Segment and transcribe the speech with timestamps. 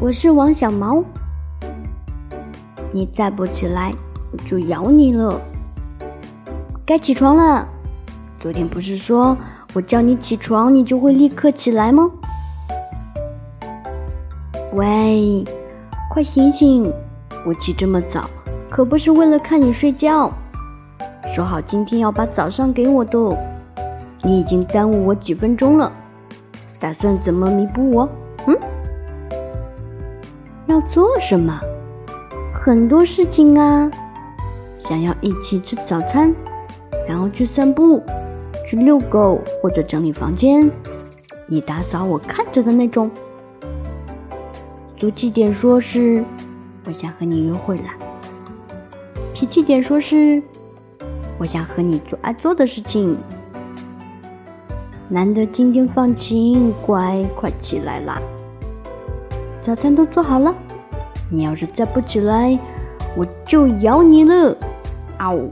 [0.00, 1.02] 我是王小毛。
[2.92, 3.94] 你再不起来，
[4.32, 5.40] 我就咬你了。
[6.84, 7.66] 该起床了。
[8.40, 9.36] 昨天不是说
[9.72, 12.10] 我叫你起床，你就会立刻起来吗？
[14.72, 15.44] 喂，
[16.10, 16.92] 快醒醒！
[17.46, 18.28] 我起这么早，
[18.68, 20.30] 可不是为了看你睡觉。
[21.32, 23.18] 说好今天要把早上给我的，
[24.22, 25.90] 你已经耽误我几分钟了。
[26.80, 28.08] 打算怎么弥补我？
[28.46, 28.58] 嗯？
[30.66, 31.58] 要做什么？
[32.52, 33.90] 很多事情啊！
[34.78, 36.34] 想要一起吃早餐，
[37.06, 38.02] 然后去散步，
[38.66, 40.70] 去遛狗，或者整理房间。
[41.46, 43.10] 你打扫我看着的那种。
[44.98, 46.24] 俗气点说是，
[46.86, 47.94] 我想和你约会啦。
[49.34, 50.42] 脾气点说是，
[51.38, 53.16] 我想和你做爱做的事情。
[55.10, 58.20] 难得今天放晴，乖，快起来啦！
[59.64, 60.54] 早餐都做好了，
[61.30, 62.58] 你要是再不起来，
[63.16, 64.54] 我就咬你了！
[65.18, 65.48] 嗷！